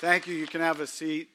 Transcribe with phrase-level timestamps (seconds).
[0.00, 0.36] Thank you.
[0.36, 1.28] You can have a seat.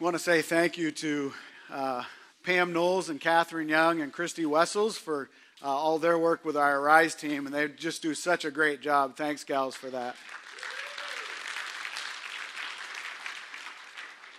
[0.00, 1.32] I want to say thank you to
[1.72, 2.02] uh,
[2.42, 5.30] Pam Knowles and Catherine Young and Christy Wessels for
[5.62, 8.80] uh, all their work with our Arise team, and they just do such a great
[8.80, 9.14] job.
[9.16, 10.16] Thanks, gals, for that.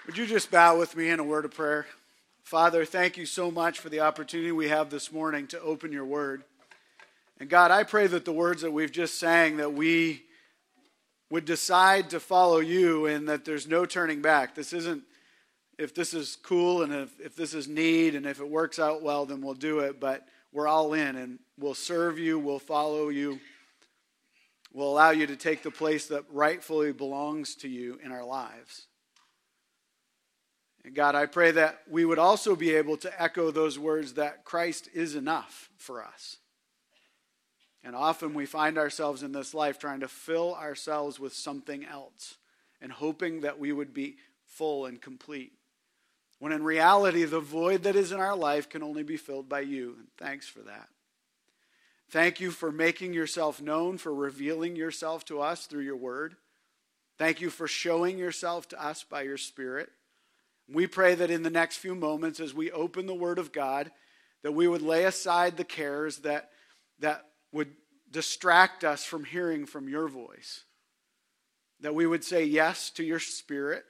[0.06, 1.88] Would you just bow with me in a word of prayer?
[2.44, 6.04] Father, thank you so much for the opportunity we have this morning to open your
[6.04, 6.44] word.
[7.40, 10.24] And God, I pray that the words that we've just sang, that we
[11.36, 14.56] would decide to follow you and that there's no turning back.
[14.56, 15.04] This isn't
[15.78, 19.04] if this is cool and if, if this is need and if it works out
[19.04, 20.00] well, then we'll do it.
[20.00, 23.42] But we're all in and we'll serve you, we'll follow you,
[24.72, 28.88] we'll allow you to take the place that rightfully belongs to you in our lives.
[30.86, 34.46] And God, I pray that we would also be able to echo those words that
[34.46, 36.38] Christ is enough for us.
[37.86, 42.36] And often we find ourselves in this life trying to fill ourselves with something else
[42.82, 44.18] and hoping that we would be
[44.48, 45.54] full and complete.
[46.40, 49.62] When in reality, the void that is in our life can only be filled by
[49.62, 49.96] you.
[50.00, 50.90] And thanks for that.
[52.10, 56.36] Thank you for making yourself known, for revealing yourself to us through your word.
[57.20, 59.90] Thank you for showing yourself to us by your spirit.
[60.68, 63.92] We pray that in the next few moments, as we open the Word of God,
[64.42, 66.50] that we would lay aside the cares that,
[67.00, 67.26] that
[67.56, 67.72] would
[68.12, 70.66] distract us from hearing from your voice.
[71.80, 73.84] That we would say yes to your Spirit,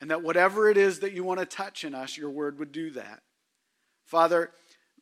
[0.00, 2.72] and that whatever it is that you want to touch in us, your Word would
[2.72, 3.22] do that.
[4.06, 4.50] Father,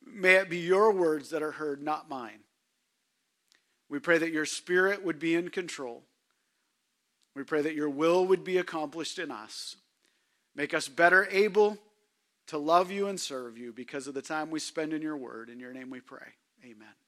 [0.05, 2.39] may it be your words that are heard, not mine.
[3.89, 6.03] We pray that your Spirit would be in control.
[7.35, 9.77] We pray that your will would be accomplished in us.
[10.55, 11.77] Make us better able
[12.47, 15.49] to love you and serve you because of the time we spend in your word.
[15.49, 16.27] In your name we pray.
[16.63, 17.04] Amen.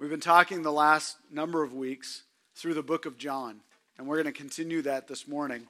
[0.00, 2.24] We've been talking the last number of weeks
[2.56, 3.60] through the book of John,
[3.96, 5.68] and we're going to continue that this morning.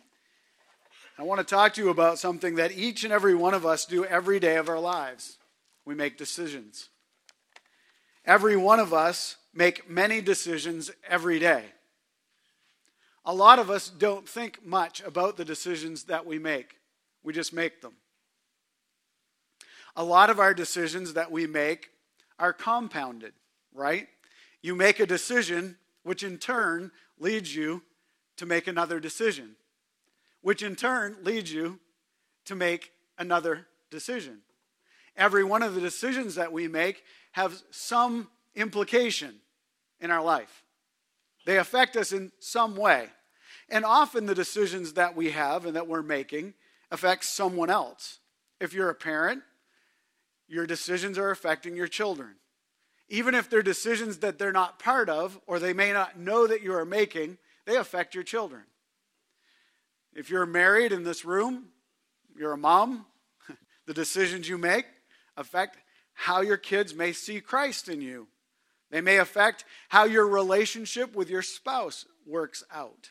[1.19, 3.85] I want to talk to you about something that each and every one of us
[3.85, 5.37] do every day of our lives.
[5.85, 6.89] We make decisions.
[8.25, 11.65] Every one of us make many decisions every day
[13.25, 16.77] a lot of us don't think much about the decisions that we make,
[17.23, 17.93] we just make them.
[19.97, 21.91] A lot of our decisions that we make
[22.39, 23.33] are compounded,
[23.75, 24.09] right?
[24.63, 27.83] You make a decision, which in turn leads you
[28.37, 29.57] to make another decision,
[30.41, 31.79] which in turn leads you
[32.47, 34.41] to make another decision.
[35.17, 39.37] Every one of the decisions that we make have some implication
[40.01, 40.65] in our life.
[41.47, 43.09] They affect us in some way.
[43.69, 46.55] And often the decisions that we have and that we're making
[46.91, 48.19] affect someone else.
[48.61, 49.43] If you're a parent,
[50.49, 52.35] your decisions are affecting your children.
[53.11, 56.63] Even if they're decisions that they're not part of or they may not know that
[56.63, 58.63] you are making, they affect your children.
[60.15, 61.67] If you're married in this room,
[62.37, 63.07] you're a mom,
[63.87, 64.87] the decisions you make
[65.37, 65.77] affect
[66.15, 68.29] how your kids may see Christ in you.
[68.91, 73.11] They may affect how your relationship with your spouse works out.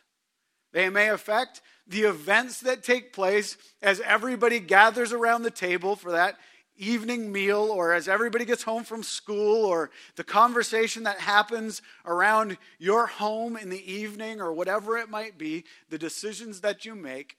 [0.72, 6.12] They may affect the events that take place as everybody gathers around the table for
[6.12, 6.38] that
[6.80, 12.58] evening meal, or as everybody gets home from school, or the conversation that happens around
[12.78, 15.66] your home in the evening, or whatever it might be.
[15.90, 17.38] The decisions that you make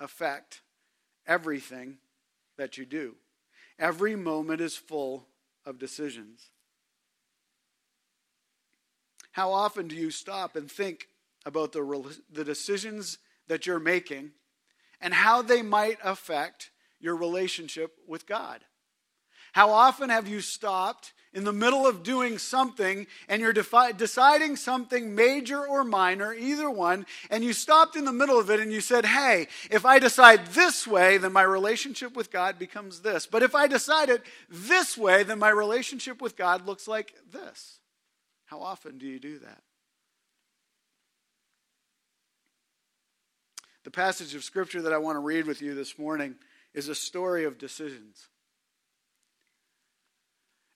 [0.00, 0.62] affect
[1.26, 1.98] everything
[2.56, 3.16] that you do.
[3.78, 5.26] Every moment is full
[5.64, 6.50] of decisions.
[9.32, 11.08] How often do you stop and think
[11.46, 14.32] about the, the decisions that you're making
[15.00, 16.70] and how they might affect
[17.00, 18.60] your relationship with God.
[19.52, 24.56] How often have you stopped in the middle of doing something and you're defi- deciding
[24.56, 28.72] something major or minor, either one, and you stopped in the middle of it and
[28.72, 33.26] you said, Hey, if I decide this way, then my relationship with God becomes this.
[33.26, 37.80] But if I decide it this way, then my relationship with God looks like this.
[38.46, 39.62] How often do you do that?
[43.84, 46.36] The passage of scripture that I want to read with you this morning
[46.74, 48.28] is a story of decisions.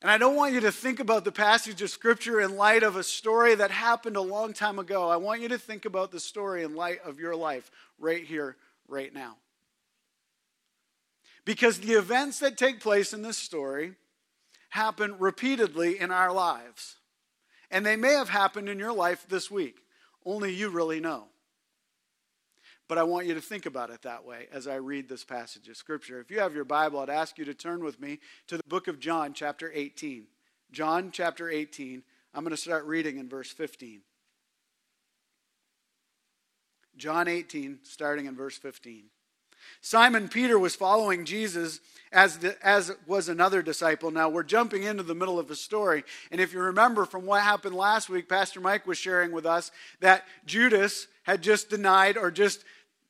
[0.02, 2.96] And I don't want you to think about the passage of scripture in light of
[2.96, 5.08] a story that happened a long time ago.
[5.08, 8.56] I want you to think about the story in light of your life right here,
[8.88, 9.36] right now.
[11.44, 13.94] Because the events that take place in this story
[14.70, 16.96] happen repeatedly in our lives.
[17.70, 19.76] And they may have happened in your life this week.
[20.24, 21.26] Only you really know.
[22.88, 25.68] But I want you to think about it that way as I read this passage
[25.68, 26.20] of Scripture.
[26.20, 28.18] If you have your Bible, I'd ask you to turn with me
[28.48, 30.26] to the book of John, chapter 18.
[30.72, 32.02] John, chapter 18.
[32.34, 34.00] I'm going to start reading in verse 15.
[36.96, 39.04] John 18, starting in verse 15.
[39.80, 41.80] Simon Peter was following Jesus
[42.10, 44.10] as, the, as was another disciple.
[44.10, 46.04] Now, we're jumping into the middle of a story.
[46.30, 49.70] And if you remember from what happened last week, Pastor Mike was sharing with us
[50.00, 52.64] that Judas had just denied or just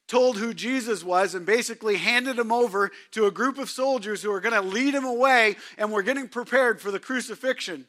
[0.08, 4.30] told who Jesus was and basically handed him over to a group of soldiers who
[4.30, 7.86] were going to lead him away and were getting prepared for the crucifixion.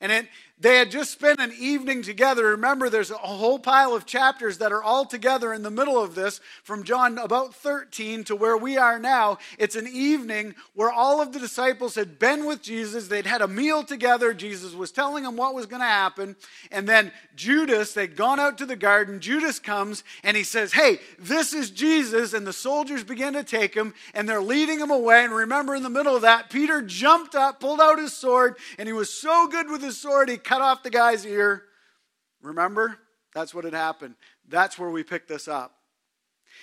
[0.00, 0.28] And it,
[0.64, 2.46] they had just spent an evening together.
[2.46, 6.14] Remember, there's a whole pile of chapters that are all together in the middle of
[6.14, 9.36] this, from John about 13 to where we are now.
[9.58, 13.08] It's an evening where all of the disciples had been with Jesus.
[13.08, 14.32] They'd had a meal together.
[14.32, 16.34] Jesus was telling them what was going to happen.
[16.72, 19.20] And then Judas, they'd gone out to the garden.
[19.20, 22.32] Judas comes and he says, Hey, this is Jesus.
[22.32, 25.24] And the soldiers begin to take him and they're leading him away.
[25.24, 28.88] And remember, in the middle of that, Peter jumped up, pulled out his sword, and
[28.88, 31.64] he was so good with his sword, he cut off the guy's ear.
[32.40, 32.96] Remember?
[33.34, 34.14] That's what had happened.
[34.48, 35.74] That's where we pick this up.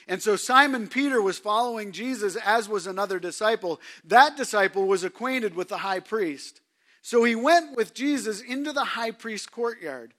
[0.08, 3.82] And so Simon Peter was following Jesus, as was another disciple.
[4.06, 6.62] That disciple was acquainted with the high priest.
[7.02, 10.14] So he went with Jesus into the high priest's courtyard.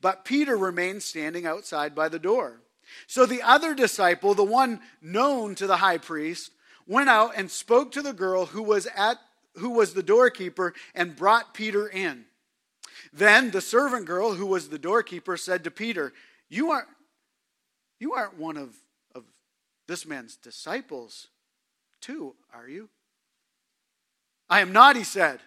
[0.00, 2.62] But Peter remained standing outside by the door.
[3.06, 6.52] So the other disciple, the one known to the high priest,
[6.86, 9.18] went out and spoke to the girl who was at
[9.56, 12.24] who was the doorkeeper and brought Peter in.
[13.12, 16.12] Then the servant girl, who was the doorkeeper, said to Peter,
[16.48, 16.88] You aren't,
[17.98, 18.74] you aren't one of,
[19.14, 19.24] of
[19.86, 21.28] this man's disciples,
[22.00, 22.88] too, are you?
[24.48, 25.40] I am not, he said.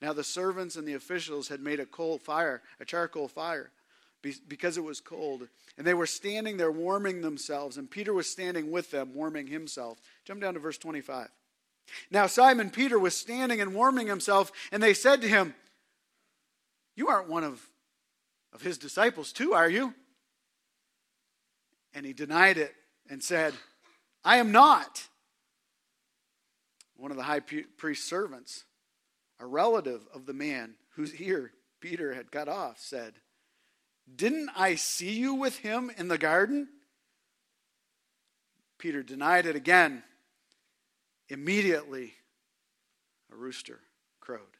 [0.00, 3.70] Now the servants and the officials had made a coal fire, a charcoal fire,
[4.48, 5.48] because it was cold.
[5.76, 10.00] And they were standing there warming themselves, and Peter was standing with them, warming himself.
[10.24, 11.28] Jump down to verse 25.
[12.10, 15.54] Now Simon Peter was standing and warming himself, and they said to him,
[16.96, 17.60] you aren't one of,
[18.52, 19.94] of his disciples, too, are you?
[21.94, 22.74] And he denied it
[23.08, 23.54] and said,
[24.24, 25.08] I am not.
[26.96, 28.64] One of the high priest's servants,
[29.38, 33.14] a relative of the man whose ear Peter had cut off, said,
[34.14, 36.68] Didn't I see you with him in the garden?
[38.78, 40.02] Peter denied it again.
[41.28, 42.14] Immediately,
[43.32, 43.80] a rooster
[44.20, 44.59] crowed.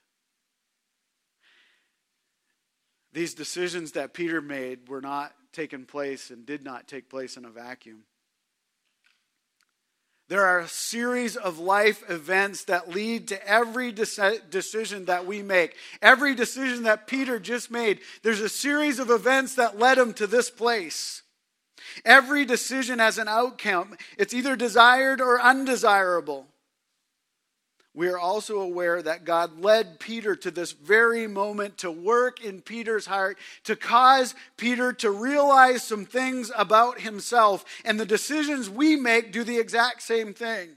[3.13, 7.45] These decisions that Peter made were not taken place and did not take place in
[7.45, 8.05] a vacuum.
[10.29, 15.75] There are a series of life events that lead to every decision that we make.
[16.01, 20.29] Every decision that Peter just made, there's a series of events that led him to
[20.29, 21.23] this place.
[22.05, 23.97] Every decision has an outcome.
[24.19, 26.47] It's either desired or undesirable
[27.93, 32.63] we are also aware that God led Peter to this very moment to work in
[32.63, 37.65] Peter's heart, to cause Peter to realize some things about himself.
[37.85, 40.71] And the decisions we make do the exact same thing.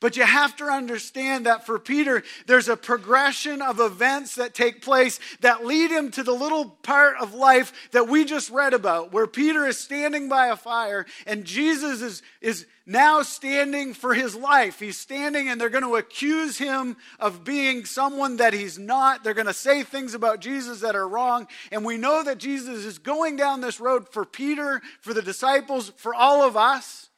[0.00, 4.82] But you have to understand that for Peter, there's a progression of events that take
[4.82, 9.12] place that lead him to the little part of life that we just read about,
[9.12, 14.34] where Peter is standing by a fire and Jesus is, is now standing for his
[14.34, 14.78] life.
[14.78, 19.24] He's standing and they're going to accuse him of being someone that he's not.
[19.24, 21.46] They're going to say things about Jesus that are wrong.
[21.72, 25.92] And we know that Jesus is going down this road for Peter, for the disciples,
[25.96, 27.08] for all of us.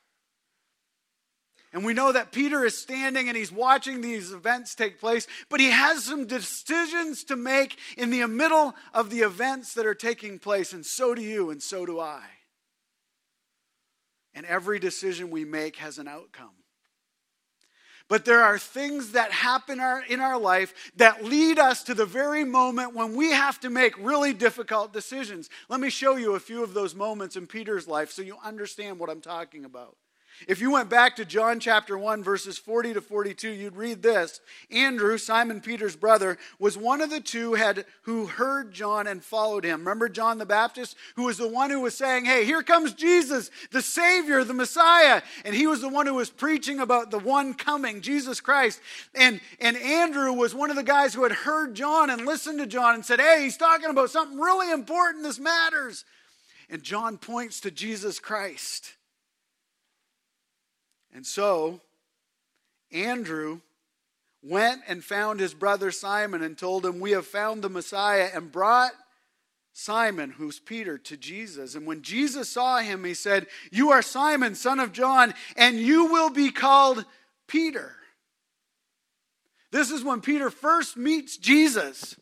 [1.76, 5.60] And we know that Peter is standing and he's watching these events take place, but
[5.60, 10.38] he has some decisions to make in the middle of the events that are taking
[10.38, 12.22] place, and so do you, and so do I.
[14.32, 16.54] And every decision we make has an outcome.
[18.08, 19.78] But there are things that happen
[20.08, 23.98] in our life that lead us to the very moment when we have to make
[23.98, 25.50] really difficult decisions.
[25.68, 28.98] Let me show you a few of those moments in Peter's life so you understand
[28.98, 29.98] what I'm talking about.
[30.46, 34.40] If you went back to John chapter 1, verses 40 to 42, you'd read this.
[34.70, 39.64] Andrew, Simon Peter's brother, was one of the two had, who heard John and followed
[39.64, 39.80] him.
[39.80, 43.50] Remember John the Baptist, who was the one who was saying, Hey, here comes Jesus,
[43.70, 45.22] the Savior, the Messiah.
[45.44, 48.80] And he was the one who was preaching about the one coming, Jesus Christ.
[49.14, 52.66] And, and Andrew was one of the guys who had heard John and listened to
[52.66, 55.24] John and said, Hey, he's talking about something really important.
[55.24, 56.04] This matters.
[56.68, 58.95] And John points to Jesus Christ.
[61.16, 61.80] And so,
[62.92, 63.60] Andrew
[64.42, 68.52] went and found his brother Simon and told him, We have found the Messiah, and
[68.52, 68.92] brought
[69.72, 71.74] Simon, who's Peter, to Jesus.
[71.74, 76.12] And when Jesus saw him, he said, You are Simon, son of John, and you
[76.12, 77.06] will be called
[77.48, 77.96] Peter.
[79.72, 82.14] This is when Peter first meets Jesus.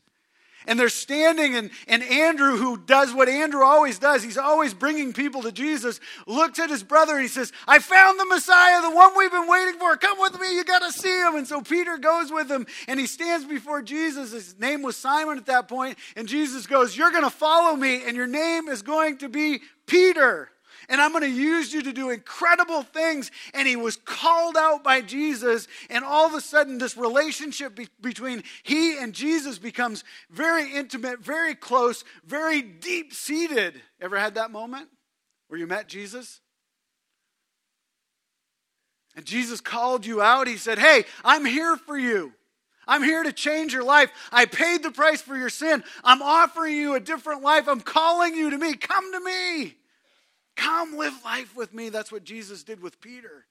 [0.67, 5.13] And they're standing, and, and Andrew, who does what Andrew always does, he's always bringing
[5.13, 8.95] people to Jesus, looks at his brother and he says, I found the Messiah, the
[8.95, 9.97] one we've been waiting for.
[9.97, 11.37] Come with me, you got to see him.
[11.37, 14.33] And so Peter goes with him, and he stands before Jesus.
[14.33, 18.05] His name was Simon at that point, and Jesus goes, You're going to follow me,
[18.07, 20.49] and your name is going to be Peter
[20.89, 23.31] and I'm going to use you to do incredible things.
[23.53, 27.89] And he was called out by Jesus, and all of a sudden, this relationship be-
[28.01, 33.81] between he and Jesus becomes very intimate, very close, very deep seated.
[34.01, 34.89] Ever had that moment
[35.49, 36.41] where you met Jesus?
[39.17, 40.47] And Jesus called you out.
[40.47, 42.33] He said, Hey, I'm here for you.
[42.87, 44.11] I'm here to change your life.
[44.31, 45.83] I paid the price for your sin.
[46.03, 47.69] I'm offering you a different life.
[47.69, 48.75] I'm calling you to me.
[48.75, 49.77] Come to me.
[50.57, 51.89] Come live life with me.
[51.89, 53.47] That's what Jesus did with Peter.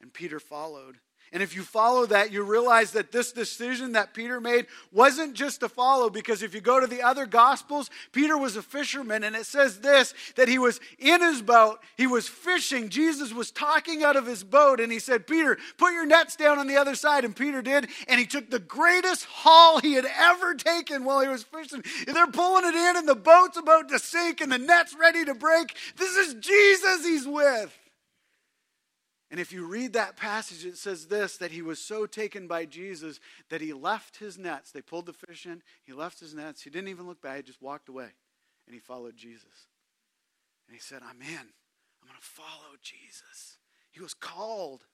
[0.00, 0.98] And Peter followed.
[1.32, 5.60] And if you follow that, you realize that this decision that Peter made wasn't just
[5.60, 9.36] to follow, because if you go to the other Gospels, Peter was a fisherman, and
[9.36, 12.88] it says this that he was in his boat, he was fishing.
[12.88, 16.58] Jesus was talking out of his boat, and he said, Peter, put your nets down
[16.58, 17.24] on the other side.
[17.24, 21.28] And Peter did, and he took the greatest haul he had ever taken while he
[21.28, 21.82] was fishing.
[22.06, 25.24] And they're pulling it in, and the boat's about to sink, and the net's ready
[25.24, 25.76] to break.
[25.96, 27.76] This is Jesus he's with.
[29.30, 32.64] And if you read that passage, it says this that he was so taken by
[32.64, 33.20] Jesus
[33.50, 34.70] that he left his nets.
[34.70, 36.62] They pulled the fish in, he left his nets.
[36.62, 38.08] He didn't even look back, he just walked away
[38.66, 39.66] and he followed Jesus.
[40.66, 41.38] And he said, I'm in.
[41.38, 43.56] I'm going to follow Jesus.
[43.90, 44.84] He was called.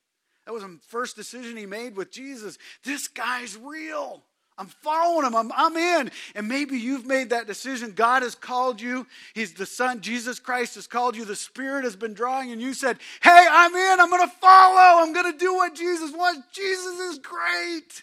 [0.47, 2.59] That was the first decision he made with Jesus.
[2.85, 4.23] This guy's real.
[4.57, 5.35] I'm following him.
[5.35, 6.11] I'm, I'm in.
[6.35, 7.93] And maybe you've made that decision.
[7.93, 9.07] God has called you.
[9.35, 10.01] He's the Son.
[10.01, 11.25] Jesus Christ has called you.
[11.25, 14.01] The Spirit has been drawing, and you said, Hey, I'm in.
[14.01, 15.03] I'm going to follow.
[15.03, 16.43] I'm going to do what Jesus wants.
[16.53, 18.03] Jesus is great.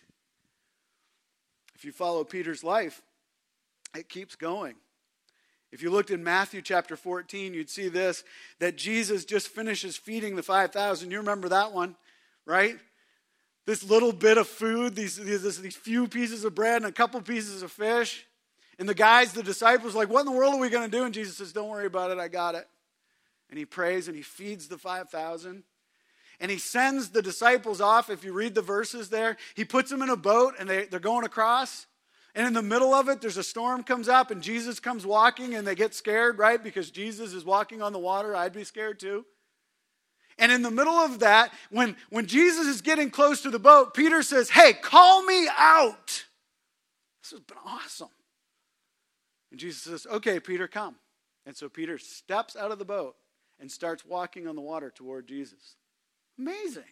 [1.75, 3.01] If you follow Peter's life,
[3.95, 4.75] it keeps going.
[5.71, 8.23] If you looked in Matthew chapter 14, you'd see this
[8.59, 11.11] that Jesus just finishes feeding the 5,000.
[11.11, 11.95] You remember that one,
[12.45, 12.77] right?
[13.65, 17.21] This little bit of food, these, these, these few pieces of bread and a couple
[17.21, 18.25] pieces of fish.
[18.79, 21.03] And the guys, the disciples, like, what in the world are we going to do?
[21.03, 22.67] And Jesus says, Don't worry about it, I got it.
[23.49, 25.63] And he prays and he feeds the 5,000.
[26.39, 28.09] And he sends the disciples off.
[28.09, 30.99] If you read the verses there, he puts them in a boat and they, they're
[30.99, 31.85] going across.
[32.33, 35.53] And in the middle of it, there's a storm comes up and Jesus comes walking
[35.53, 36.63] and they get scared, right?
[36.63, 38.35] Because Jesus is walking on the water.
[38.35, 39.25] I'd be scared too.
[40.37, 43.93] And in the middle of that, when, when Jesus is getting close to the boat,
[43.93, 46.25] Peter says, Hey, call me out.
[47.21, 48.09] This has been awesome.
[49.51, 50.95] And Jesus says, Okay, Peter, come.
[51.45, 53.15] And so Peter steps out of the boat
[53.59, 55.75] and starts walking on the water toward Jesus.
[56.37, 56.83] Amazing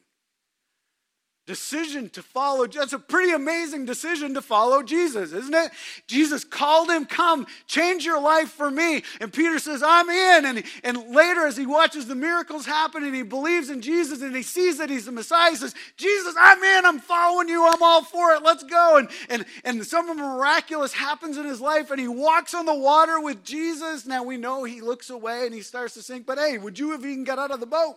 [1.49, 2.67] decision to follow.
[2.67, 5.71] That's a pretty amazing decision to follow Jesus, isn't it?
[6.05, 9.01] Jesus called him, Come, change your life for me.
[9.19, 10.45] And Peter says, I'm in.
[10.45, 14.35] And, and later, as he watches the miracles happen and he believes in Jesus and
[14.35, 16.85] he sees that he's the Messiah, he says, Jesus, I'm in.
[16.85, 17.67] I'm following you.
[17.67, 18.43] I'm all for it.
[18.43, 18.97] Let's go.
[18.97, 23.19] And, and, and something miraculous happens in his life and he walks on the water
[23.19, 24.05] with Jesus.
[24.05, 26.91] Now we know he looks away and he starts to sink, but hey, would you
[26.91, 27.95] have even got out of the boat?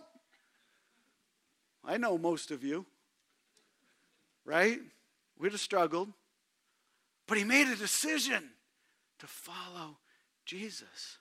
[1.85, 2.87] I know most of you
[4.45, 4.79] right?
[5.37, 6.09] We'd have struggled.
[7.27, 8.49] But he made a decision
[9.19, 9.97] to follow
[10.45, 11.17] Jesus.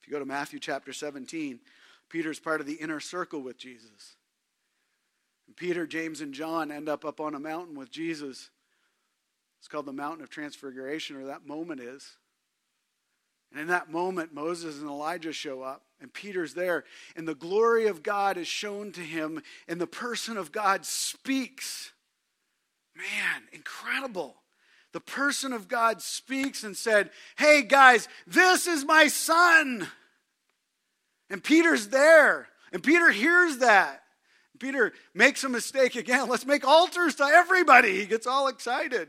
[0.00, 1.60] If you go to Matthew chapter 17,
[2.08, 4.16] Peter's part of the inner circle with Jesus.
[5.46, 8.50] And Peter, James, and John end up up on a mountain with Jesus.
[9.58, 12.16] It's called the Mountain of Transfiguration, or that moment is.
[13.50, 16.84] And in that moment, Moses and Elijah show up, and Peter's there,
[17.16, 21.92] and the glory of God is shown to him, and the person of God speaks.
[22.96, 24.36] Man, incredible.
[24.92, 29.88] The person of God speaks and said, Hey guys, this is my son.
[31.30, 34.02] And Peter's there, and Peter hears that.
[34.58, 36.28] Peter makes a mistake again.
[36.28, 37.98] Let's make altars to everybody.
[37.98, 39.08] He gets all excited.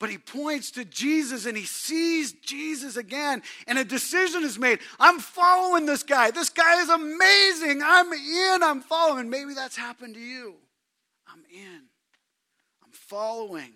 [0.00, 4.80] But he points to Jesus and he sees Jesus again, and a decision is made.
[4.98, 6.30] I'm following this guy.
[6.30, 7.82] This guy is amazing.
[7.84, 8.62] I'm in.
[8.62, 9.28] I'm following.
[9.28, 10.54] Maybe that's happened to you.
[11.28, 11.82] I'm in.
[12.82, 13.74] I'm following.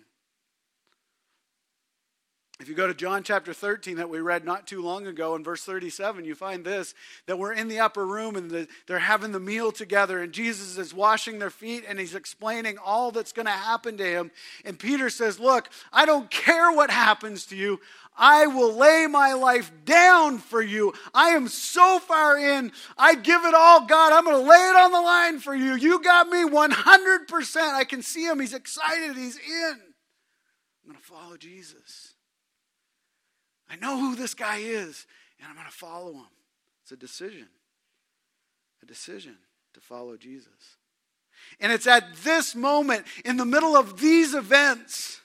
[2.57, 5.43] If you go to John chapter 13 that we read not too long ago in
[5.43, 6.93] verse 37, you find this
[7.25, 10.77] that we're in the upper room and the, they're having the meal together, and Jesus
[10.77, 14.31] is washing their feet and he's explaining all that's going to happen to him.
[14.63, 17.81] And Peter says, Look, I don't care what happens to you.
[18.17, 20.93] I will lay my life down for you.
[21.13, 22.71] I am so far in.
[22.97, 24.13] I give it all, God.
[24.13, 25.75] I'm going to lay it on the line for you.
[25.75, 27.57] You got me 100%.
[27.73, 28.39] I can see him.
[28.39, 29.17] He's excited.
[29.17, 29.73] He's in.
[30.85, 32.14] I'm going to follow Jesus.
[33.69, 35.05] I know who this guy is,
[35.39, 36.27] and I'm going to follow him.
[36.83, 37.47] It's a decision.
[38.83, 39.37] A decision
[39.73, 40.77] to follow Jesus.
[41.59, 45.21] And it's at this moment, in the middle of these events,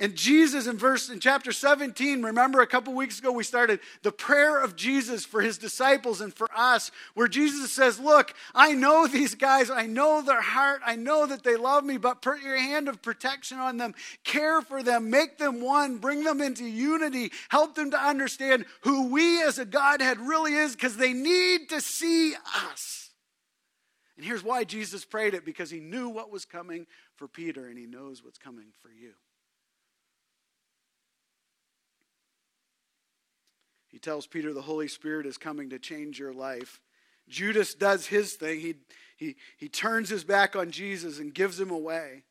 [0.00, 4.12] and Jesus in verse in chapter 17, remember a couple weeks ago we started the
[4.12, 9.08] prayer of Jesus for his disciples and for us, where Jesus says, Look, I know
[9.08, 12.56] these guys, I know their heart, I know that they love me, but put your
[12.56, 17.32] hand of protection on them, care for them, make them one, bring them into unity,
[17.48, 21.80] help them to understand who we as a Godhead really is, because they need to
[21.80, 22.34] see
[22.70, 23.10] us.
[24.16, 26.86] And here's why Jesus prayed it because he knew what was coming
[27.16, 29.12] for Peter and he knows what's coming for you.
[33.98, 36.80] He tells Peter the Holy Spirit is coming to change your life.
[37.28, 38.60] Judas does his thing.
[38.60, 38.74] He,
[39.16, 42.22] he, he turns his back on Jesus and gives him away.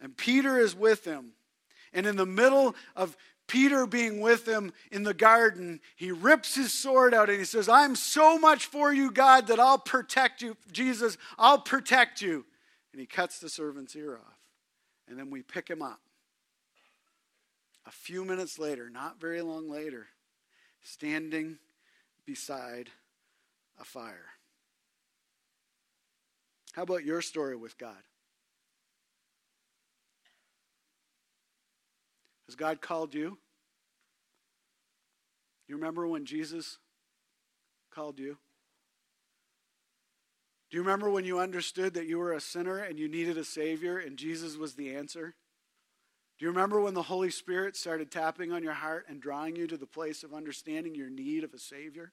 [0.00, 1.32] And Peter is with him.
[1.92, 3.16] And in the middle of
[3.48, 7.68] Peter being with him in the garden, he rips his sword out and he says,
[7.68, 10.56] I'm so much for you, God, that I'll protect you.
[10.70, 12.44] Jesus, I'll protect you.
[12.92, 14.38] And he cuts the servant's ear off.
[15.08, 15.98] And then we pick him up.
[17.86, 20.06] A few minutes later, not very long later,
[20.84, 21.58] standing
[22.24, 22.90] beside
[23.80, 24.26] a fire.
[26.74, 27.96] How about your story with God?
[32.46, 33.38] Has God called you?
[35.66, 36.78] You remember when Jesus
[37.90, 38.36] called you?
[40.70, 43.44] Do you remember when you understood that you were a sinner and you needed a
[43.44, 45.34] Savior and Jesus was the answer?
[46.38, 49.66] Do you remember when the Holy Spirit started tapping on your heart and drawing you
[49.68, 52.12] to the place of understanding your need of a Savior?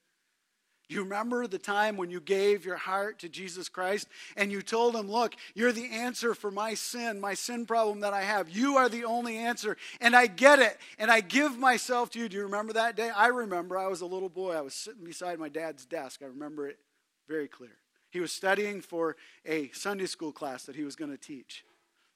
[0.92, 4.62] Do you remember the time when you gave your heart to Jesus Christ and you
[4.62, 8.50] told him, Look, you're the answer for my sin, my sin problem that I have.
[8.50, 12.28] You are the only answer, and I get it, and I give myself to you.
[12.28, 13.10] Do you remember that day?
[13.10, 14.52] I remember I was a little boy.
[14.52, 16.22] I was sitting beside my dad's desk.
[16.22, 16.78] I remember it
[17.26, 17.78] very clear.
[18.10, 21.64] He was studying for a Sunday school class that he was going to teach.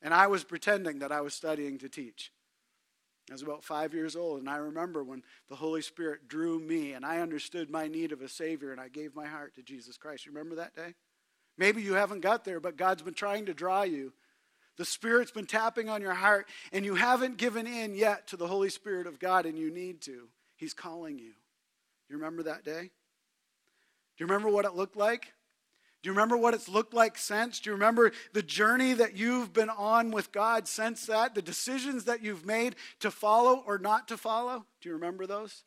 [0.02, 2.32] And I was pretending that I was studying to teach.
[3.30, 6.94] I was about five years old, and I remember when the Holy Spirit drew me,
[6.94, 9.98] and I understood my need of a Savior, and I gave my heart to Jesus
[9.98, 10.26] Christ.
[10.26, 10.94] You remember that day?
[11.58, 14.14] Maybe you haven't got there, but God's been trying to draw you.
[14.78, 18.48] The Spirit's been tapping on your heart, and you haven't given in yet to the
[18.48, 20.28] Holy Spirit of God, and you need to.
[20.56, 21.32] He's calling you.
[22.10, 22.82] You remember that day?
[22.82, 25.34] Do you remember what it looked like?
[26.06, 27.60] Do you remember what it's looked like since?
[27.60, 31.34] Do you remember the journey that you've been on with God since that?
[31.34, 34.68] The decisions that you've made to follow or not to follow?
[34.82, 35.64] Do you remember those?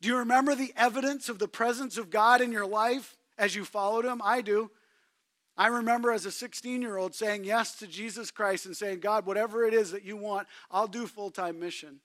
[0.00, 3.66] Do you remember the evidence of the presence of God in your life as you
[3.66, 4.22] followed Him?
[4.24, 4.70] I do.
[5.54, 9.26] I remember as a 16 year old saying yes to Jesus Christ and saying, God,
[9.26, 12.00] whatever it is that you want, I'll do full time mission.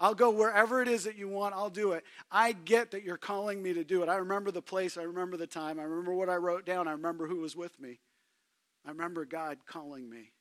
[0.00, 2.04] I'll go wherever it is that you want, I'll do it.
[2.30, 4.08] I get that you're calling me to do it.
[4.08, 6.92] I remember the place, I remember the time, I remember what I wrote down, I
[6.92, 7.98] remember who was with me.
[8.86, 10.32] I remember God calling me.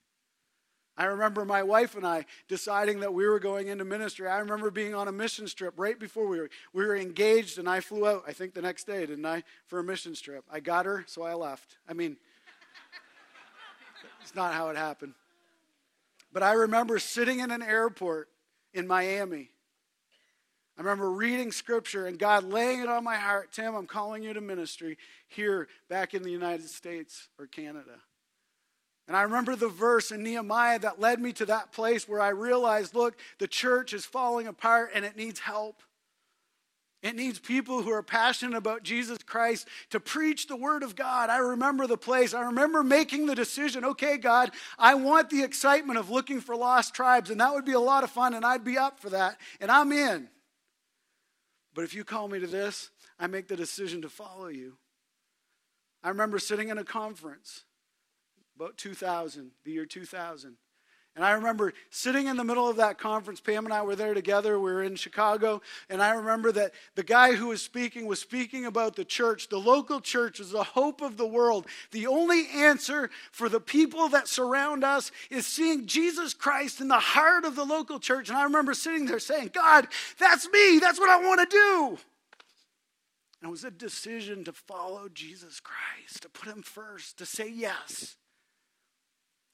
[0.96, 4.28] I remember my wife and I deciding that we were going into ministry.
[4.28, 7.70] I remember being on a mission trip right before we were we were engaged and
[7.70, 10.44] I flew out, I think the next day, didn't I, for a mission trip.
[10.52, 11.78] I got her, so I left.
[11.88, 12.18] I mean,
[14.24, 15.14] it's not how it happened.
[16.34, 18.30] But I remember sitting in an airport
[18.78, 19.50] in Miami.
[20.78, 24.34] I remember reading scripture and God laying it on my heart Tim, I'm calling you
[24.34, 28.00] to ministry here back in the United States or Canada.
[29.08, 32.30] And I remember the verse in Nehemiah that led me to that place where I
[32.30, 35.82] realized look, the church is falling apart and it needs help.
[37.04, 41.30] It needs people who are passionate about Jesus Christ to preach the Word of God.
[41.30, 42.34] I remember the place.
[42.34, 46.96] I remember making the decision okay, God, I want the excitement of looking for lost
[46.96, 49.38] tribes, and that would be a lot of fun, and I'd be up for that,
[49.62, 50.28] and I'm in.
[51.76, 54.78] But if you call me to this, I make the decision to follow you.
[56.04, 57.64] I remember sitting in a conference
[58.56, 60.58] about 2000, the year 2000,
[61.18, 63.42] And I remember sitting in the middle of that conference.
[63.42, 64.60] Pam and I were there together.
[64.60, 65.64] We were in Chicago.
[65.90, 69.50] And I remember that the guy who was speaking was speaking about the church.
[69.50, 71.66] The local church is the hope of the world.
[71.90, 77.00] The only answer for the people that surround us is seeing Jesus Christ in the
[77.00, 78.30] heart of the local church.
[78.30, 79.88] And I remember sitting there saying, God,
[80.20, 80.78] that's me.
[80.78, 81.98] That's what I want to do.
[83.42, 87.50] And it was a decision to follow Jesus Christ, to put him first, to say
[87.50, 88.18] yes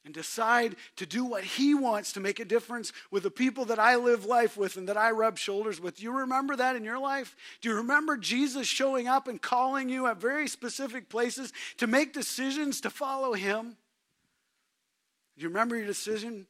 [0.05, 3.79] and decide to do what he wants to make a difference with the people that
[3.79, 5.97] I live life with and that I rub shoulders with.
[5.97, 7.35] Do you remember that in your life?
[7.61, 12.13] Do you remember Jesus showing up and calling you at very specific places to make
[12.13, 13.77] decisions to follow him?
[15.37, 16.47] Do you remember your decision?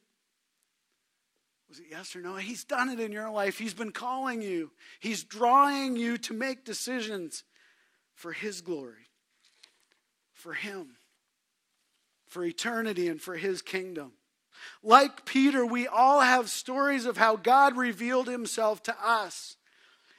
[1.68, 2.34] Was it yes or no?
[2.36, 3.58] He's done it in your life.
[3.58, 7.44] He's been calling you, He's drawing you to make decisions
[8.14, 9.08] for His glory,
[10.32, 10.96] for Him
[12.28, 14.12] for eternity and for his kingdom.
[14.82, 19.56] Like Peter, we all have stories of how God revealed himself to us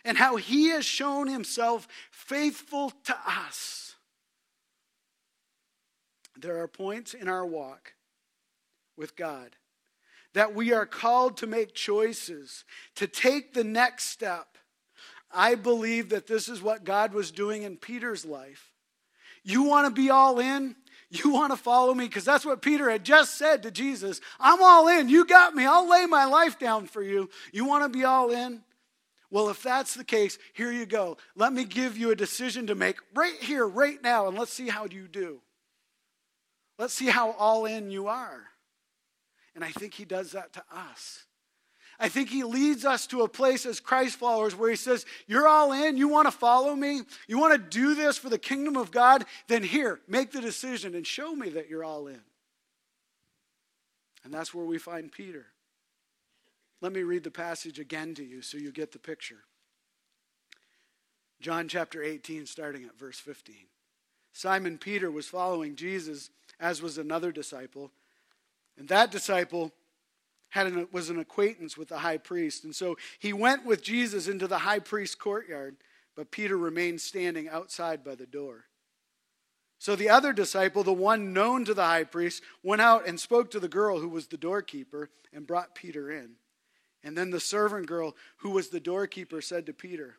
[0.03, 3.95] and how he has shown himself faithful to us.
[6.37, 7.93] There are points in our walk
[8.97, 9.55] with God
[10.33, 12.65] that we are called to make choices,
[12.95, 14.57] to take the next step.
[15.33, 18.73] I believe that this is what God was doing in Peter's life.
[19.43, 20.75] You want to be all in?
[21.09, 22.05] You want to follow me?
[22.07, 24.21] Because that's what Peter had just said to Jesus.
[24.39, 25.07] I'm all in.
[25.07, 25.65] You got me.
[25.65, 27.29] I'll lay my life down for you.
[27.53, 28.63] You want to be all in?
[29.29, 31.17] Well, if that's the case, here you go.
[31.35, 34.69] Let me give you a decision to make right here, right now, and let's see
[34.69, 35.41] how you do.
[36.77, 38.43] Let's see how all in you are.
[39.55, 41.25] And I think he does that to us.
[41.99, 45.47] I think he leads us to a place as Christ followers where he says, You're
[45.47, 45.97] all in.
[45.97, 47.01] You want to follow me?
[47.27, 49.25] You want to do this for the kingdom of God?
[49.47, 52.21] Then here, make the decision and show me that you're all in.
[54.23, 55.45] And that's where we find Peter.
[56.81, 59.43] Let me read the passage again to you so you get the picture.
[61.39, 63.55] John chapter 18, starting at verse 15.
[64.33, 66.29] Simon Peter was following Jesus,
[66.59, 67.91] as was another disciple.
[68.77, 69.71] And that disciple
[70.49, 72.63] had an, was an acquaintance with the high priest.
[72.63, 75.77] And so he went with Jesus into the high priest's courtyard,
[76.15, 78.65] but Peter remained standing outside by the door.
[79.77, 83.51] So the other disciple, the one known to the high priest, went out and spoke
[83.51, 86.35] to the girl who was the doorkeeper and brought Peter in.
[87.03, 90.15] And then the servant girl who was the doorkeeper said to Peter,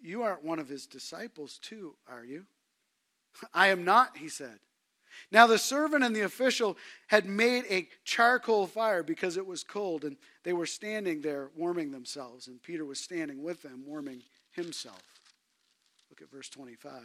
[0.00, 2.46] You aren't one of his disciples, too, are you?
[3.54, 4.58] I am not, he said.
[5.30, 6.76] Now, the servant and the official
[7.08, 11.90] had made a charcoal fire because it was cold, and they were standing there warming
[11.90, 15.02] themselves, and Peter was standing with them warming himself.
[16.10, 17.02] Look at verse 25.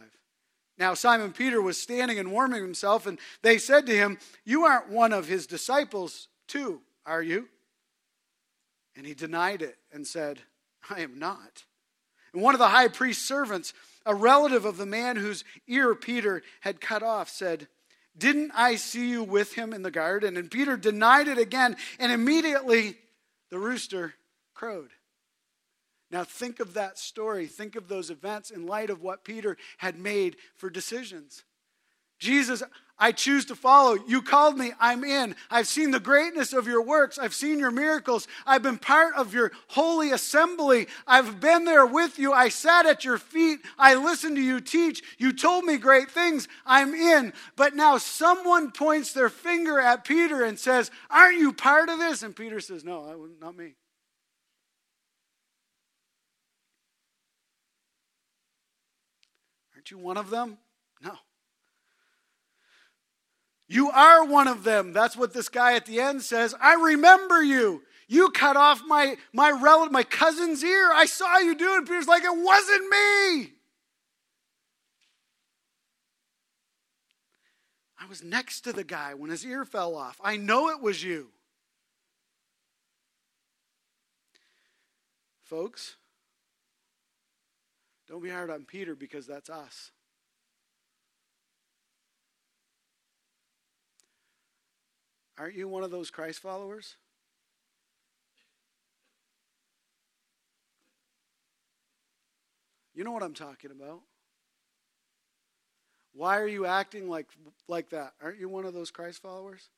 [0.78, 4.90] Now, Simon Peter was standing and warming himself, and they said to him, You aren't
[4.90, 7.48] one of his disciples, too, are you?
[8.96, 10.40] And he denied it and said,
[10.88, 11.64] I am not.
[12.32, 13.72] And one of the high priest's servants,
[14.06, 17.68] a relative of the man whose ear Peter had cut off, said,
[18.18, 20.36] didn't I see you with him in the garden?
[20.36, 22.96] And Peter denied it again, and immediately
[23.50, 24.14] the rooster
[24.54, 24.90] crowed.
[26.10, 27.46] Now, think of that story.
[27.46, 31.44] Think of those events in light of what Peter had made for decisions.
[32.18, 32.62] Jesus,
[33.00, 33.96] I choose to follow.
[34.08, 35.36] You called me, I'm in.
[35.50, 37.16] I've seen the greatness of your works.
[37.16, 38.26] I've seen your miracles.
[38.44, 40.88] I've been part of your holy assembly.
[41.06, 42.32] I've been there with you.
[42.32, 43.60] I sat at your feet.
[43.78, 45.02] I listened to you teach.
[45.16, 46.48] You told me great things.
[46.66, 47.32] I'm in.
[47.54, 52.24] But now someone points their finger at Peter and says, Aren't you part of this?
[52.24, 53.74] And Peter says, No, not me.
[59.76, 60.58] Aren't you one of them?
[61.00, 61.12] No.
[63.68, 64.92] You are one of them.
[64.92, 66.54] That's what this guy at the end says.
[66.60, 67.82] I remember you.
[68.08, 70.90] You cut off my, my relative, my cousin's ear.
[70.92, 71.84] I saw you do it.
[71.84, 73.52] Peter's like, it wasn't me.
[78.00, 80.18] I was next to the guy when his ear fell off.
[80.24, 81.28] I know it was you.
[85.42, 85.96] Folks,
[88.08, 89.90] don't be hard on Peter because that's us.
[95.38, 96.96] Aren't you one of those Christ followers?
[102.94, 104.00] You know what I'm talking about.
[106.12, 107.28] Why are you acting like,
[107.68, 108.14] like that?
[108.20, 109.68] Aren't you one of those Christ followers?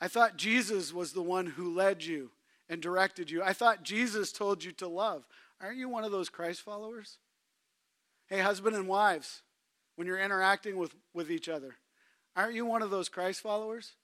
[0.00, 2.32] I thought Jesus was the one who led you
[2.68, 3.42] and directed you.
[3.42, 5.28] I thought Jesus told you to love.
[5.60, 7.18] Aren't you one of those Christ followers?
[8.26, 9.42] Hey, husband and wives,
[10.00, 11.76] when you're interacting with, with each other.
[12.34, 13.96] Aren't you one of those Christ followers?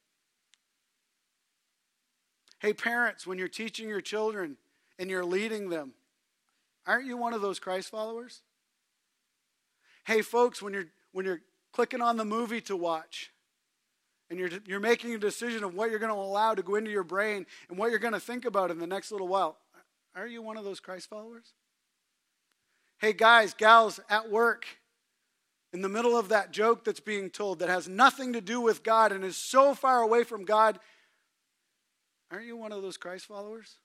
[2.59, 4.59] Hey, parents, when you're teaching your children
[4.99, 5.95] and you're leading them,
[6.87, 8.43] aren't you one of those Christ followers?
[10.05, 11.41] Hey, folks, when you're, when you're
[11.73, 13.33] clicking on the movie to watch
[14.29, 16.91] and you're, you're making a decision of what you're going to allow to go into
[16.91, 19.57] your brain and what you're going to think about in the next little while,
[20.15, 21.55] are you one of those Christ followers?
[22.99, 24.67] Hey, guys, gals at work,
[25.77, 28.83] in the middle of that joke that's being told that has nothing to do with
[28.83, 30.79] God and is so far away from God,
[32.31, 33.77] aren't you one of those Christ followers?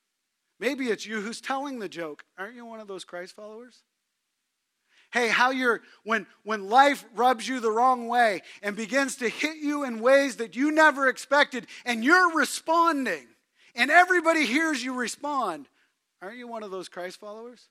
[0.57, 2.23] Maybe it's you who's telling the joke.
[2.37, 3.83] Aren't you one of those Christ followers?
[5.11, 9.57] Hey, how you're, when, when life rubs you the wrong way and begins to hit
[9.57, 13.27] you in ways that you never expected, and you're responding,
[13.75, 15.67] and everybody hears you respond,
[16.21, 17.67] aren't you one of those Christ followers?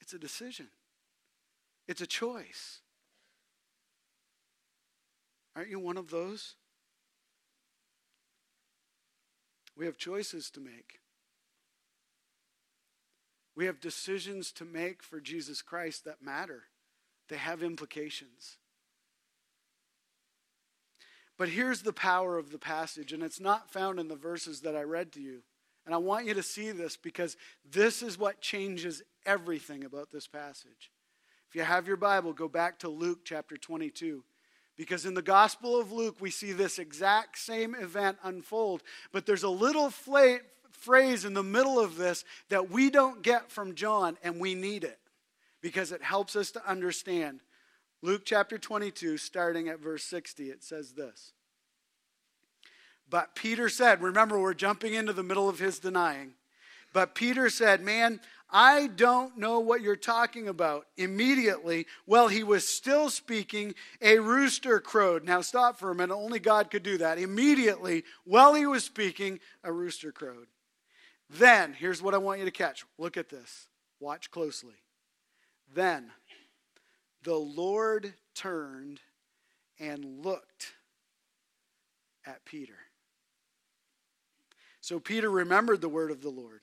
[0.00, 0.68] It's a decision,
[1.88, 2.82] it's a choice.
[5.58, 6.54] Aren't you one of those?
[9.76, 11.00] We have choices to make.
[13.56, 16.62] We have decisions to make for Jesus Christ that matter,
[17.28, 18.58] they have implications.
[21.36, 24.76] But here's the power of the passage, and it's not found in the verses that
[24.76, 25.42] I read to you.
[25.84, 27.36] And I want you to see this because
[27.68, 30.92] this is what changes everything about this passage.
[31.48, 34.22] If you have your Bible, go back to Luke chapter 22.
[34.78, 39.42] Because in the Gospel of Luke, we see this exact same event unfold, but there's
[39.42, 40.38] a little fla-
[40.70, 44.84] phrase in the middle of this that we don't get from John, and we need
[44.84, 45.00] it
[45.60, 47.40] because it helps us to understand.
[48.02, 51.32] Luke chapter 22, starting at verse 60, it says this.
[53.10, 56.34] But Peter said, remember, we're jumping into the middle of his denying.
[56.92, 60.86] But Peter said, Man, I don't know what you're talking about.
[60.96, 65.24] Immediately, while he was still speaking, a rooster crowed.
[65.24, 66.14] Now, stop for a minute.
[66.14, 67.18] Only God could do that.
[67.18, 70.46] Immediately, while he was speaking, a rooster crowed.
[71.28, 72.86] Then, here's what I want you to catch.
[72.96, 73.66] Look at this.
[74.00, 74.76] Watch closely.
[75.74, 76.10] Then
[77.22, 79.00] the Lord turned
[79.78, 80.72] and looked
[82.24, 82.78] at Peter.
[84.80, 86.60] So Peter remembered the word of the Lord.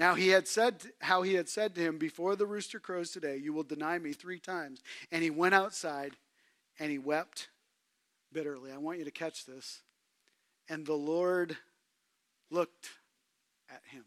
[0.00, 3.36] Now he had said how he had said to him before the rooster crows today,
[3.36, 4.82] you will deny me 3 times.
[5.12, 6.16] And he went outside
[6.78, 7.50] and he wept
[8.32, 8.72] bitterly.
[8.72, 9.82] I want you to catch this.
[10.70, 11.54] And the Lord
[12.50, 12.88] looked
[13.68, 14.04] at him.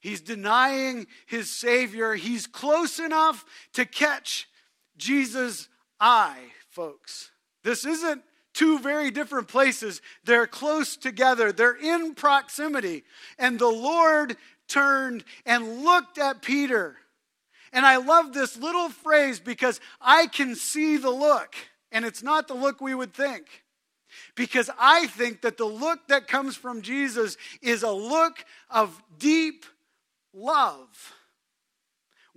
[0.00, 2.14] He's denying his Savior.
[2.14, 4.48] He's close enough to catch
[4.96, 5.68] Jesus'
[6.00, 7.32] eye, folks.
[7.64, 8.22] This isn't
[8.58, 10.02] two very different places.
[10.24, 13.04] They're close together, they're in proximity.
[13.38, 16.96] And the Lord turned and looked at Peter.
[17.72, 21.54] And I love this little phrase because I can see the look,
[21.92, 23.44] and it's not the look we would think.
[24.34, 29.66] Because I think that the look that comes from Jesus is a look of deep
[30.34, 31.14] love.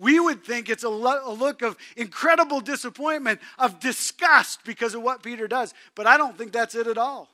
[0.01, 5.03] We would think it's a, lo- a look of incredible disappointment, of disgust because of
[5.03, 5.75] what Peter does.
[5.93, 7.29] But I don't think that's it at all.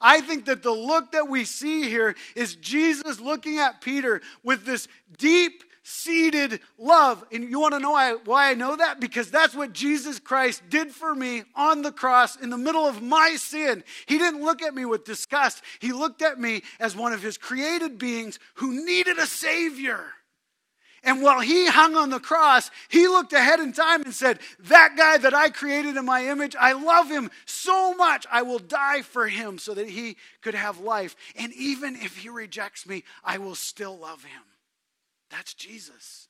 [0.00, 4.64] I think that the look that we see here is Jesus looking at Peter with
[4.64, 7.22] this deep seated love.
[7.30, 8.98] And you want to know why, why I know that?
[8.98, 13.02] Because that's what Jesus Christ did for me on the cross in the middle of
[13.02, 13.84] my sin.
[14.06, 17.36] He didn't look at me with disgust, He looked at me as one of His
[17.36, 20.06] created beings who needed a Savior.
[21.06, 24.96] And while he hung on the cross, he looked ahead in time and said, That
[24.98, 29.02] guy that I created in my image, I love him so much, I will die
[29.02, 31.14] for him so that he could have life.
[31.36, 34.42] And even if he rejects me, I will still love him.
[35.30, 36.26] That's Jesus.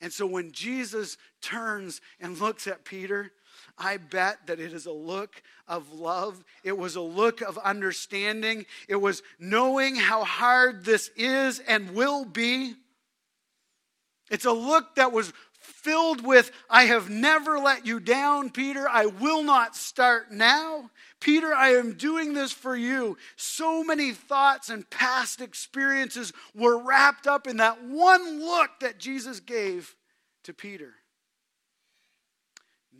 [0.00, 3.30] And so when Jesus turns and looks at Peter,
[3.78, 6.42] I bet that it is a look of love.
[6.64, 8.66] It was a look of understanding.
[8.88, 12.74] It was knowing how hard this is and will be.
[14.30, 18.88] It's a look that was filled with, I have never let you down, Peter.
[18.88, 20.90] I will not start now.
[21.20, 23.18] Peter, I am doing this for you.
[23.36, 29.40] So many thoughts and past experiences were wrapped up in that one look that Jesus
[29.40, 29.94] gave
[30.44, 30.94] to Peter.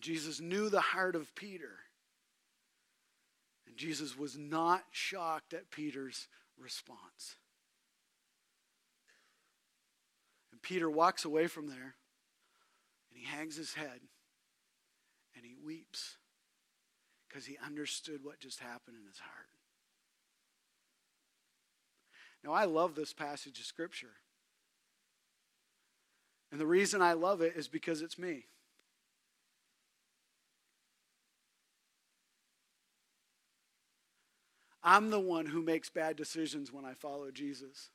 [0.00, 1.78] Jesus knew the heart of Peter.
[3.66, 7.36] And Jesus was not shocked at Peter's response.
[10.62, 11.94] Peter walks away from there
[13.10, 14.00] and he hangs his head
[15.34, 16.16] and he weeps
[17.28, 19.46] because he understood what just happened in his heart.
[22.42, 24.14] Now, I love this passage of Scripture.
[26.50, 28.46] And the reason I love it is because it's me.
[34.82, 37.90] I'm the one who makes bad decisions when I follow Jesus.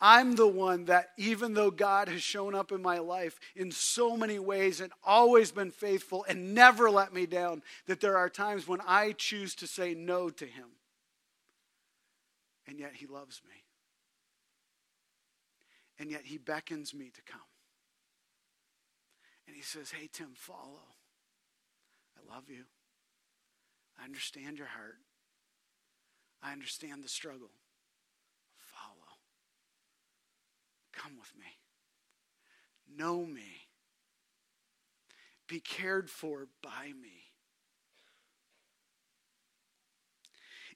[0.00, 4.16] I'm the one that, even though God has shown up in my life in so
[4.16, 8.68] many ways and always been faithful and never let me down, that there are times
[8.68, 10.66] when I choose to say no to Him.
[12.66, 13.54] And yet He loves me.
[15.98, 17.40] And yet He beckons me to come.
[19.46, 20.82] And He says, Hey, Tim, follow.
[22.18, 22.64] I love you.
[23.98, 24.96] I understand your heart.
[26.42, 27.50] I understand the struggle.
[30.96, 31.46] Come with me.
[32.96, 33.68] Know me.
[35.46, 37.25] Be cared for by me.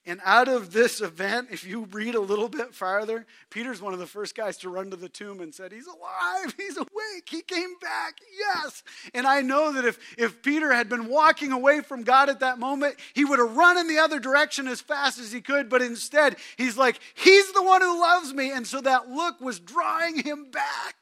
[0.03, 3.99] And out of this event, if you read a little bit farther, Peter's one of
[3.99, 7.41] the first guys to run to the tomb and said, He's alive, he's awake, he
[7.41, 8.81] came back, yes.
[9.13, 12.57] And I know that if, if Peter had been walking away from God at that
[12.57, 15.83] moment, he would have run in the other direction as fast as he could, but
[15.83, 18.51] instead, he's like, He's the one who loves me.
[18.51, 20.95] And so that look was drawing him back.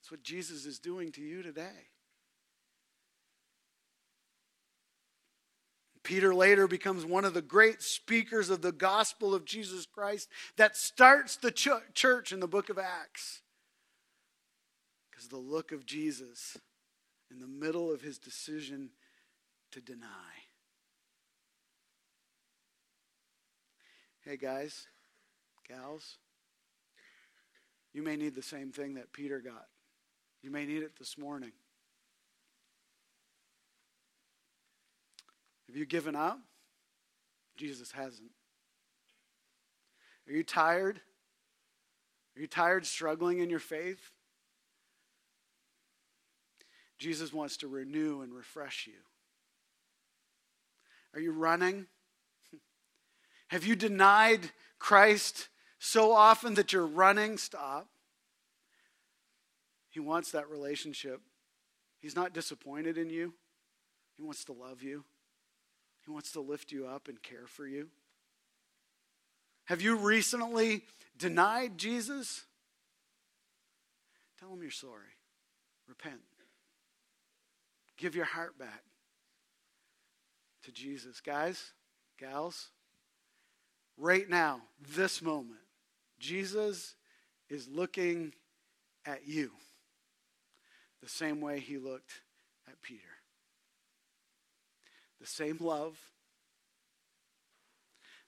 [0.00, 1.91] That's what Jesus is doing to you today.
[6.02, 10.76] Peter later becomes one of the great speakers of the gospel of Jesus Christ that
[10.76, 13.42] starts the ch- church in the book of Acts.
[15.10, 16.56] Because the look of Jesus
[17.30, 18.90] in the middle of his decision
[19.70, 20.06] to deny.
[24.24, 24.86] Hey, guys,
[25.68, 26.18] gals,
[27.92, 29.66] you may need the same thing that Peter got.
[30.42, 31.52] You may need it this morning.
[35.72, 36.38] Have you given up?
[37.56, 38.30] Jesus hasn't.
[40.28, 41.00] Are you tired?
[42.36, 44.10] Are you tired struggling in your faith?
[46.98, 48.98] Jesus wants to renew and refresh you.
[51.14, 51.86] Are you running?
[53.48, 57.38] Have you denied Christ so often that you're running?
[57.38, 57.88] Stop.
[59.88, 61.22] He wants that relationship.
[61.98, 63.32] He's not disappointed in you,
[64.18, 65.06] He wants to love you.
[66.04, 67.88] He wants to lift you up and care for you.
[69.66, 70.82] Have you recently
[71.16, 72.44] denied Jesus?
[74.40, 75.14] Tell him you're sorry.
[75.88, 76.20] Repent.
[77.96, 78.82] Give your heart back
[80.64, 81.20] to Jesus.
[81.20, 81.72] Guys,
[82.18, 82.68] gals,
[83.96, 84.62] right now,
[84.96, 85.60] this moment,
[86.18, 86.96] Jesus
[87.48, 88.32] is looking
[89.06, 89.52] at you
[91.00, 92.22] the same way he looked
[92.68, 93.11] at Peter
[95.22, 95.96] the same love,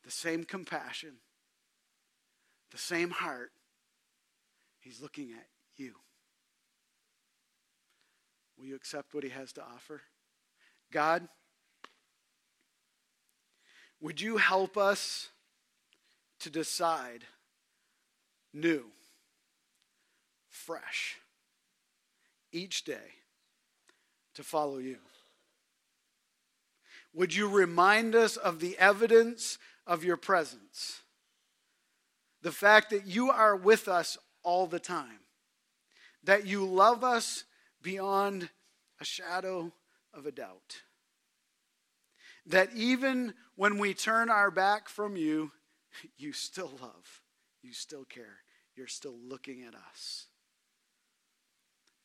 [0.05, 1.15] the same compassion,
[2.71, 3.51] the same heart.
[4.79, 5.95] He's looking at you.
[8.57, 10.03] Will you accept what he has to offer?
[10.93, 11.27] God,
[14.01, 15.31] would you help us
[16.39, 17.25] to decide
[18.53, 18.85] new,
[20.49, 21.17] fresh,
[22.53, 23.15] each day
[24.35, 24.99] to follow you?
[27.15, 31.03] Would you remind us of the evidence of your presence?
[32.43, 35.21] The fact that you are with us all the time,
[36.25, 37.45] that you love us
[37.83, 38.51] beyond
[39.01, 39.73] a shadow
[40.13, 40.83] of a doubt.
[42.47, 45.53] That even when we turn our back from you,
[46.19, 47.23] you still love,
[47.63, 48.39] you still care,
[48.75, 50.27] you're still looking at us.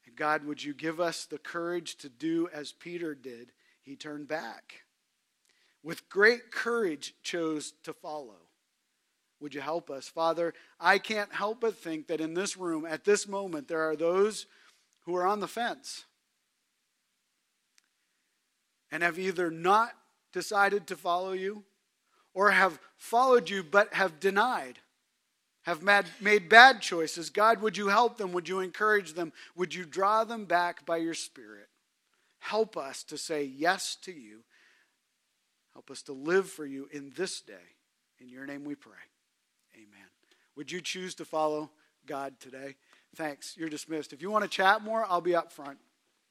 [0.06, 3.52] And God, would you give us the courage to do as Peter did?
[3.82, 4.84] He turned back
[5.84, 8.36] with great courage chose to follow.
[9.39, 10.08] Would you help us?
[10.08, 13.96] Father, I can't help but think that in this room, at this moment, there are
[13.96, 14.46] those
[15.06, 16.06] who are on the fence
[18.92, 19.92] and have either not
[20.34, 21.63] decided to follow you
[22.34, 24.80] or have followed you but have denied,
[25.63, 25.82] have
[26.20, 27.30] made bad choices.
[27.30, 28.34] God, would you help them?
[28.34, 29.32] Would you encourage them?
[29.56, 31.70] Would you draw them back by your Spirit?
[32.39, 34.44] Help us to say yes to you
[35.74, 37.54] Help us to live for you in this day.
[38.20, 38.94] In your name we pray.
[39.76, 40.08] Amen.
[40.56, 41.70] Would you choose to follow
[42.06, 42.76] God today?
[43.16, 43.56] Thanks.
[43.58, 44.14] You're dismissed.
[44.14, 45.78] If you want to chat more, I'll be up front.